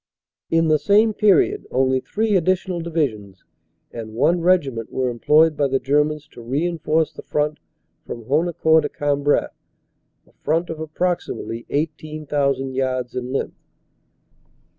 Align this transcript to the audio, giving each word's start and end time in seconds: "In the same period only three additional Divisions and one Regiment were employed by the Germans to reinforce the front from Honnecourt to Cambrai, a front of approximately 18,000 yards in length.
"In 0.49 0.67
the 0.67 0.79
same 0.79 1.13
period 1.13 1.67
only 1.69 1.99
three 1.99 2.35
additional 2.35 2.79
Divisions 2.81 3.43
and 3.91 4.15
one 4.15 4.41
Regiment 4.41 4.91
were 4.91 5.11
employed 5.11 5.55
by 5.55 5.67
the 5.67 5.77
Germans 5.77 6.27
to 6.29 6.41
reinforce 6.41 7.13
the 7.13 7.21
front 7.21 7.59
from 8.07 8.25
Honnecourt 8.25 8.81
to 8.81 8.89
Cambrai, 8.89 9.49
a 10.25 10.31
front 10.43 10.71
of 10.71 10.79
approximately 10.79 11.67
18,000 11.69 12.73
yards 12.73 13.15
in 13.15 13.31
length. 13.31 13.61